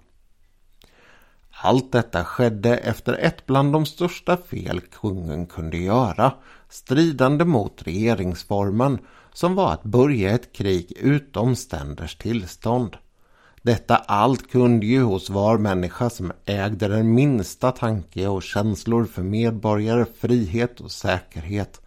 [1.62, 6.32] Allt detta skedde efter ett bland de största fel kungen kunde göra,
[6.68, 8.98] stridande mot regeringsformen
[9.34, 12.96] som var att börja ett krig utom ständers tillstånd.
[13.62, 19.22] Detta allt kunde ju hos var människa som ägde den minsta tanke och känslor för
[19.22, 21.80] medborgare, frihet och säkerhet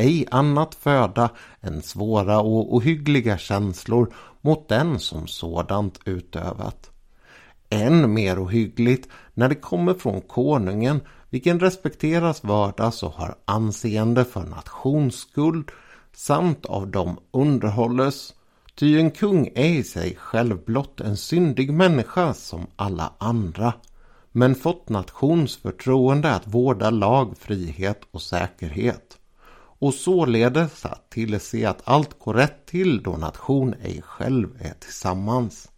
[0.00, 6.90] ej annat föda än svåra och ohyggliga känslor mot den som sådant utövat.
[7.70, 14.42] Än mer ohyggligt när det kommer från konungen, vilken respekteras, vardags och har anseende för
[14.42, 15.70] nationsskuld
[16.12, 18.34] samt av dem underhålles.
[18.74, 23.72] Ty en kung är i sig själv blott en syndig människa som alla andra,
[24.32, 29.20] men fått nationsförtroende att vårda lag, frihet och säkerhet
[29.80, 35.70] och således att tillse att allt går rätt till då nation ej själv är tillsammans.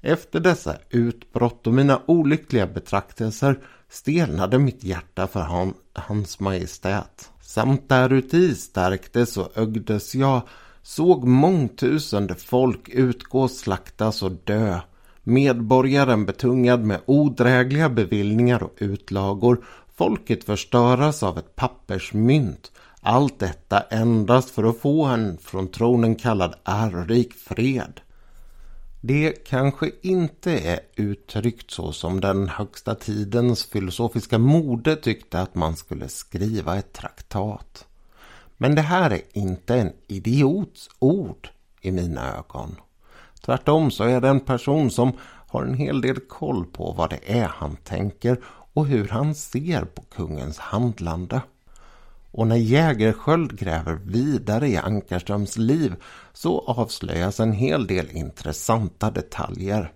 [0.00, 7.31] Efter dessa utbrott och mina olyckliga betraktelser stelnade mitt hjärta för han, hans majestät.
[7.42, 10.42] Samt däruti stärktes och ögdes jag,
[10.82, 14.80] såg mångtusende folk utgå, slaktas och dö.
[15.22, 19.64] Medborgaren betungad med odrägliga bevillningar och utlagor.
[19.94, 22.72] Folket förstöras av ett pappersmynt.
[23.00, 28.00] Allt detta endast för att få en från tronen kallad ärorik fred.
[29.04, 35.76] Det kanske inte är uttryckt så som den högsta tidens filosofiska mode tyckte att man
[35.76, 37.86] skulle skriva ett traktat.
[38.56, 41.48] Men det här är inte en idiots ord
[41.80, 42.76] i mina ögon.
[43.44, 47.40] Tvärtom så är det en person som har en hel del koll på vad det
[47.40, 48.40] är han tänker
[48.72, 51.40] och hur han ser på kungens handlande.
[52.32, 55.94] Och när Jägersköld gräver vidare i Ankarströms liv
[56.32, 59.92] så avslöjas en hel del intressanta detaljer.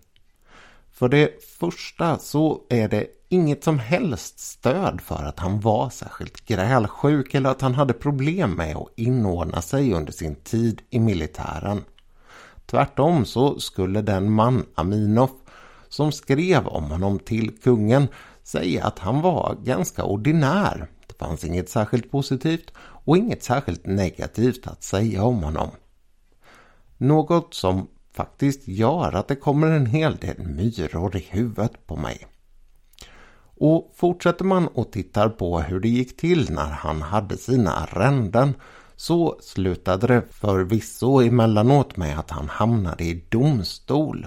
[0.92, 6.46] För det första så är det inget som helst stöd för att han var särskilt
[6.46, 11.84] grälsjuk eller att han hade problem med att inordna sig under sin tid i militären.
[12.66, 15.30] Tvärtom så skulle den man, Aminoff,
[15.88, 18.08] som skrev om honom till kungen
[18.42, 20.88] säga att han var ganska ordinär.
[21.18, 25.70] Det fanns inget särskilt positivt och inget särskilt negativt att säga om honom.
[26.96, 32.26] Något som faktiskt gör att det kommer en hel del myror i huvudet på mig.
[33.58, 38.54] Och fortsätter man och tittar på hur det gick till när han hade sina arrenden
[38.96, 44.26] så slutade det förvisso emellanåt med att han hamnade i domstol.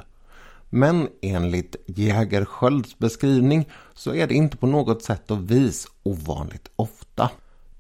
[0.70, 7.30] Men enligt Jägerskölds beskrivning så är det inte på något sätt och vis ovanligt ofta.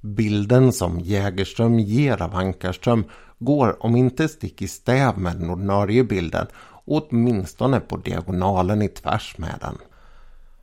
[0.01, 3.03] Bilden som Jägerström ger av Ankarström
[3.39, 6.47] går om inte stick i stäv med den ordinarie bilden
[6.89, 9.77] åtminstone på diagonalen i tvärs med den.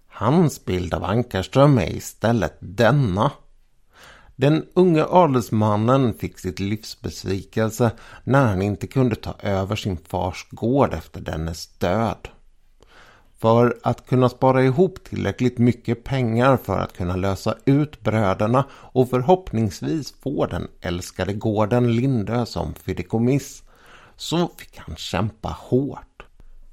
[0.08, 3.32] Hans bild av Ankarström är istället denna.
[4.36, 7.90] Den unge adelsmannen fick sitt livs besvikelse
[8.24, 12.28] när han inte kunde ta över sin fars gård efter dennes död.
[13.38, 19.10] För att kunna spara ihop tillräckligt mycket pengar för att kunna lösa ut bröderna och
[19.10, 23.62] förhoppningsvis få den älskade gården Lindö som fideikommiss
[24.16, 26.22] så fick han kämpa hårt.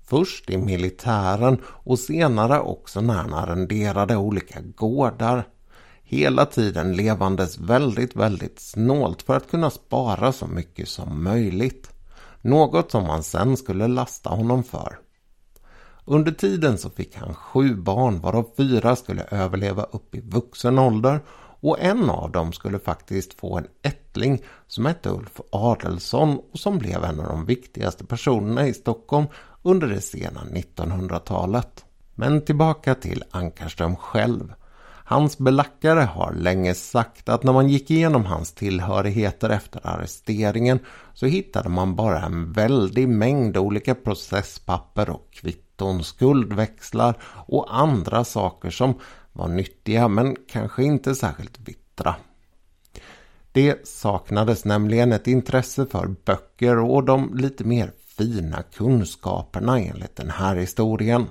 [0.05, 5.47] Först i militären och senare också när han arrenderade olika gårdar.
[6.13, 11.89] Hela tiden levandes väldigt, väldigt snålt för att kunna spara så mycket som möjligt.
[12.41, 14.99] Något som man sen skulle lasta honom för.
[16.05, 21.19] Under tiden så fick han sju barn varav fyra skulle överleva upp i vuxen ålder
[21.59, 26.77] och en av dem skulle faktiskt få en ättling som hette Ulf Adelsson och som
[26.77, 29.27] blev en av de viktigaste personerna i Stockholm
[29.61, 31.85] under det sena 1900-talet.
[32.15, 34.53] Men tillbaka till Ankarström själv.
[35.05, 40.79] Hans belackare har länge sagt att när man gick igenom hans tillhörigheter efter arresteringen
[41.13, 48.69] så hittade man bara en väldig mängd olika processpapper och kvitton, skuldväxlar och andra saker
[48.69, 48.99] som
[49.33, 52.15] var nyttiga men kanske inte särskilt vittra.
[53.51, 60.29] Det saknades nämligen ett intresse för böcker och de lite mer fina kunskaperna enligt den
[60.29, 61.25] här historien.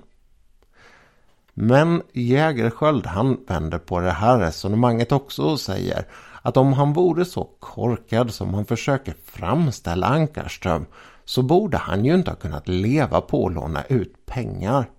[1.54, 6.06] Men Jägerskiöld han vänder på det här resonemanget också och säger
[6.42, 10.86] att om han vore så korkad som han försöker framställa Ankarström
[11.24, 14.90] så borde han ju inte ha kunnat leva på att låna ut pengar.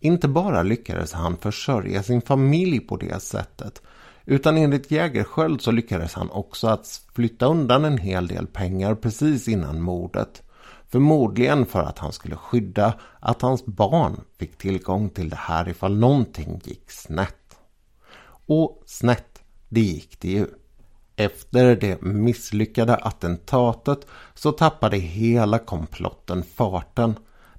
[0.00, 3.82] Inte bara lyckades han försörja sin familj på det sättet
[4.26, 9.48] utan enligt Jägerskiöld så lyckades han också att flytta undan en hel del pengar precis
[9.48, 10.42] innan mordet.
[10.88, 15.96] Förmodligen för att han skulle skydda att hans barn fick tillgång till det här ifall
[15.96, 17.58] någonting gick snett.
[18.46, 20.46] Och snett, det gick det ju.
[21.16, 27.14] Efter det misslyckade attentatet så tappade hela komplotten farten.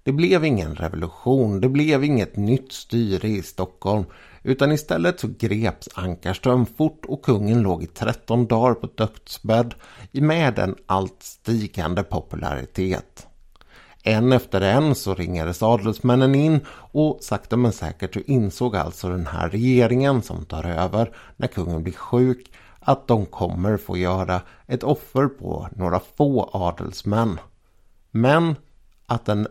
[0.08, 4.06] Det blev ingen revolution, det blev inget nytt styre i Stockholm
[4.44, 9.74] utan istället så greps Ankarström fort och kungen låg i 13 dagar på dödsbädd
[10.12, 13.28] med en allt stigande popularitet.
[14.04, 19.28] En efter en så ringades adelsmännen in och sakta men säkert så insåg alltså den
[19.28, 24.84] här regeringen som tar över när kungen blir sjuk att de kommer få göra ett
[24.84, 27.40] offer på några få adelsmän.
[28.12, 28.56] Men
[29.06, 29.48] att den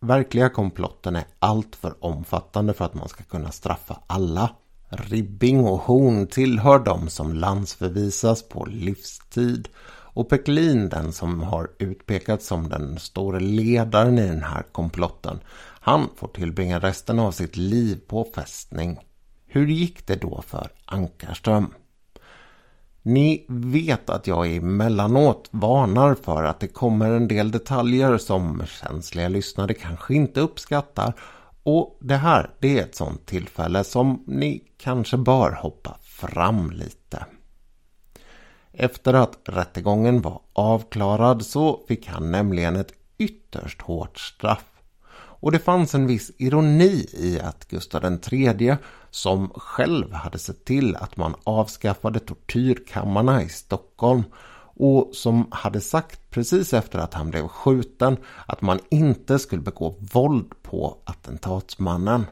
[0.00, 4.50] verkliga komplotten är alltför omfattande för att man ska kunna straffa alla.
[4.88, 9.68] Ribbing och Horn tillhör de som landsförvisas på livstid
[10.12, 15.40] och Peklin, den som har utpekats som den store ledaren i den här komplotten,
[15.80, 18.98] han får tillbringa resten av sitt liv på fästning.
[19.46, 21.74] Hur gick det då för Ankarström?
[23.02, 29.28] Ni vet att jag emellanåt varnar för att det kommer en del detaljer som känsliga
[29.28, 31.12] lyssnare kanske inte uppskattar.
[31.62, 37.24] Och det här, det är ett sånt tillfälle som ni kanske bör hoppa fram lite.
[38.72, 44.69] Efter att rättegången var avklarad så fick han nämligen ett ytterst hårt straff.
[45.40, 48.76] Och det fanns en viss ironi i att Gustav III,
[49.10, 54.22] som själv hade sett till att man avskaffade tortyrkammarna i Stockholm
[54.82, 58.16] och som hade sagt precis efter att han blev skjuten
[58.46, 62.26] att man inte skulle begå våld på attentatsmannen.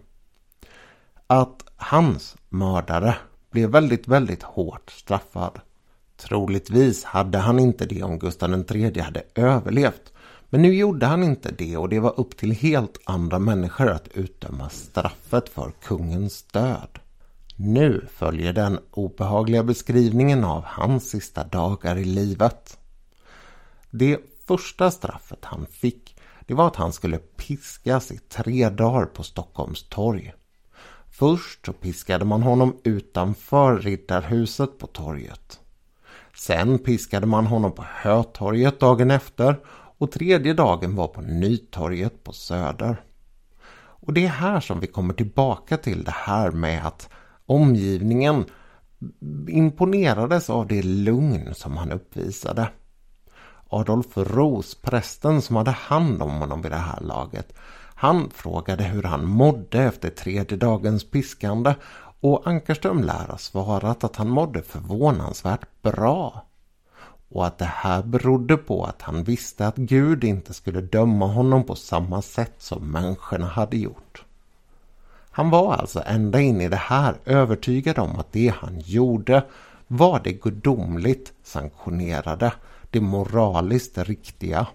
[1.27, 3.17] Att hans mördare
[3.51, 5.61] blev väldigt, väldigt hårt straffad.
[6.17, 10.13] Troligtvis hade han inte det om Gustav III hade överlevt.
[10.51, 14.09] Men nu gjorde han inte det och det var upp till helt andra människor att
[14.09, 16.99] utdöma straffet för kungens död.
[17.57, 22.79] Nu följer den obehagliga beskrivningen av hans sista dagar i livet.
[23.91, 26.15] Det första straffet han fick
[26.49, 30.33] det var att han skulle piskas i tre dagar på Stockholms torg.
[31.11, 35.61] Först så piskade man honom utanför Riddarhuset på torget.
[36.35, 39.57] Sen piskade man honom på Hötorget dagen efter
[39.99, 43.03] och tredje dagen var på Nytorget på Söder.
[43.79, 47.09] Och det är här som vi kommer tillbaka till det här med att
[47.47, 48.45] omgivningen
[49.49, 52.69] imponerades av det lugn som han uppvisade.
[53.69, 57.55] Adolf Ros, prästen som hade hand om honom vid det här laget,
[57.95, 61.75] han frågade hur han mådde efter tredje dagens piskande
[62.21, 66.48] och Ankerström lär ha svarat att han mådde förvånansvärt bra.
[67.29, 71.65] Och att det här berodde på att han visste att Gud inte skulle döma honom
[71.65, 74.25] på samma sätt som människorna hade gjort.
[75.31, 79.45] Han var alltså ända in i det här övertygad om att det han gjorde
[79.87, 82.53] var det gudomligt sanktionerade,
[82.91, 84.67] det moraliskt riktiga.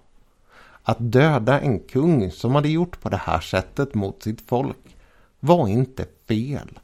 [0.84, 4.96] Att döda en kung som hade gjort på det här sättet mot sitt folk
[5.40, 6.80] var inte fel.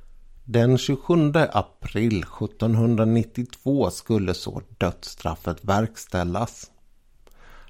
[0.52, 6.72] Den 27 april 1792 skulle så dödsstraffet verkställas.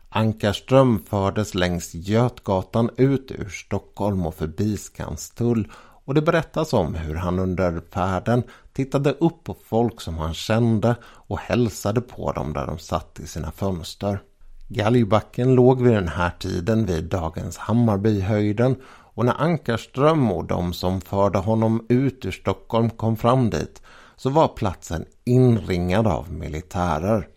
[0.09, 5.71] Ankarström fördes längs Götgatan ut ur Stockholm och förbi Skanstull
[6.05, 10.95] och det berättas om hur han under färden tittade upp på folk som han kände
[11.03, 14.21] och hälsade på dem där de satt i sina fönster.
[14.67, 18.75] Galgbacken låg vid den här tiden vid dagens Hammarbyhöjden
[19.19, 23.81] och när Ankarström och de som förde honom ut ur Stockholm kom fram dit
[24.15, 27.27] så var platsen inringad av militärer.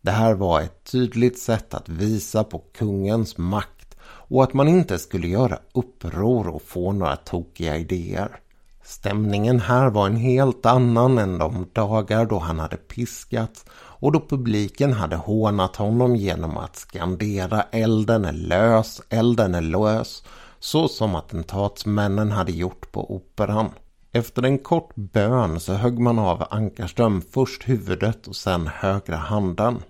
[0.00, 4.98] Det här var ett tydligt sätt att visa på kungens makt och att man inte
[4.98, 8.40] skulle göra uppror och få några tokiga idéer.
[8.84, 14.20] Stämningen här var en helt annan än de dagar då han hade piskats och då
[14.28, 20.22] publiken hade hånat honom genom att skandera elden är lös, elden är lös
[20.66, 23.70] så som attentatsmännen hade gjort på operan.
[24.12, 29.82] Efter en kort bön så högg man av Ankarström först huvudet och sen högra handen.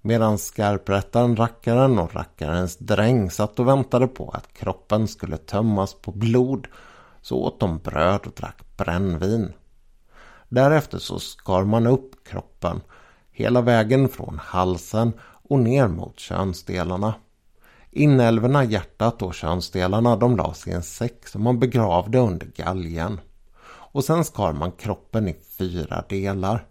[0.00, 6.12] Medan skarprättaren, rackaren och rackarens dräng satt och väntade på att kroppen skulle tömmas på
[6.12, 6.66] blod
[7.22, 9.52] så åt de bröd och drack brännvin.
[10.48, 12.80] Därefter så skar man upp kroppen
[13.30, 15.12] hela vägen från halsen
[15.48, 17.14] och ner mot könsdelarna.
[17.94, 23.20] Inälvorna, hjärtat och könsdelarna de lades i en säck som man begravde under galgen.
[23.64, 26.66] Och sen skar man kroppen i fyra delar.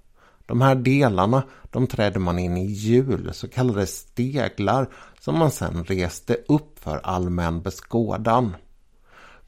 [0.45, 5.83] De här delarna de trädde man in i hjul, så kallade steglar, som man sen
[5.83, 8.55] reste upp för allmän beskådan.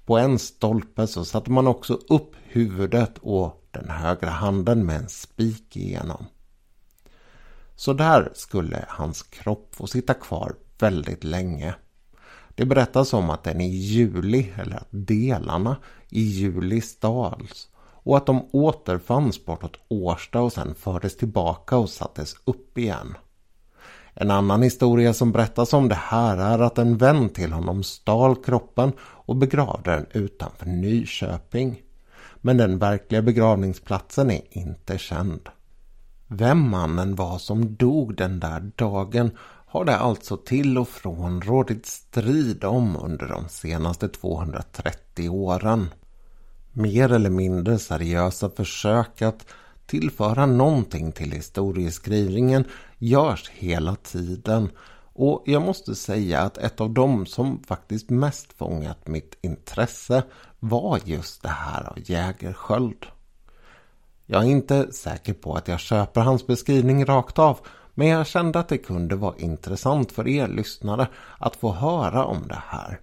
[0.06, 5.10] På en stolpe så satte man också upp huvudet och den högra handen med en
[5.10, 6.26] spik igenom.
[7.76, 11.76] Så där skulle hans kropp få sitta kvar väldigt länge.
[12.56, 15.78] Det berättas om att den i juli, eller att delarna
[16.10, 22.36] i juli stals och att de återfanns bortåt Årsta och sen fördes tillbaka och sattes
[22.46, 23.18] upp igen.
[24.14, 28.36] En annan historia som berättas om det här är att en vän till honom stal
[28.36, 31.82] kroppen och begravde den utanför Nyköping.
[32.36, 35.50] Men den verkliga begravningsplatsen är inte känd.
[36.28, 39.32] Vem mannen var som dog den där dagen
[39.74, 45.90] har det alltså till och från rådit strid om under de senaste 230 åren.
[46.72, 49.46] Mer eller mindre seriösa försök att
[49.86, 52.66] tillföra någonting till historieskrivningen
[52.98, 54.70] görs hela tiden
[55.14, 60.24] och jag måste säga att ett av de som faktiskt mest fångat mitt intresse
[60.60, 63.06] var just det här av Jägersköld.
[64.26, 67.60] Jag är inte säker på att jag köper hans beskrivning rakt av
[67.94, 71.08] men jag kände att det kunde vara intressant för er lyssnare
[71.40, 73.00] att få höra om det här.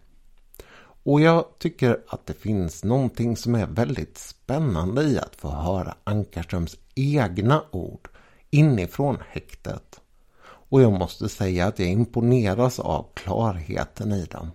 [1.02, 5.94] Och jag tycker att det finns någonting som är väldigt spännande i att få höra
[6.04, 8.08] Ankarströms egna ord
[8.50, 10.00] inifrån häktet.
[10.42, 14.50] Och jag måste säga att jag imponeras av klarheten i dem.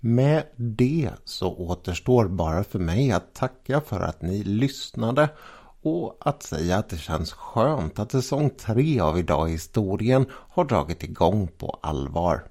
[0.00, 5.28] Med det så återstår bara för mig att tacka för att ni lyssnade
[5.82, 10.64] och att säga att det känns skönt att säsong 3 av Idag i historien har
[10.64, 12.44] dragit igång på allvar.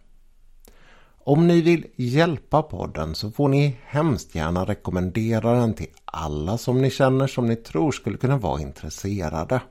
[1.23, 6.81] Om ni vill hjälpa podden så får ni hemskt gärna rekommendera den till alla som
[6.81, 9.61] ni känner som ni tror skulle kunna vara intresserade.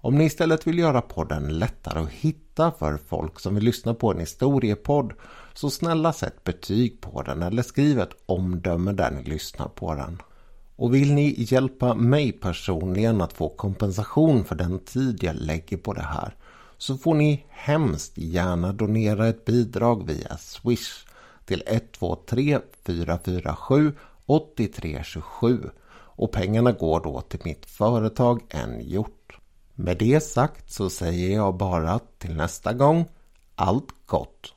[0.00, 4.12] Om ni istället vill göra podden lättare att hitta för folk som vill lyssna på
[4.12, 5.12] en historiepodd
[5.54, 10.22] så snälla sätt betyg på den eller skriv ett omdöme där ni lyssnar på den.
[10.76, 15.92] Och vill ni hjälpa mig personligen att få kompensation för den tid jag lägger på
[15.92, 16.34] det här
[16.78, 21.06] så får ni hemskt gärna donera ett bidrag via Swish
[21.44, 23.92] till 123 447
[24.26, 25.70] 8327
[26.16, 29.38] och pengarna går då till mitt företag En gjort.
[29.74, 33.04] Med det sagt så säger jag bara till nästa gång
[33.54, 34.52] allt gott!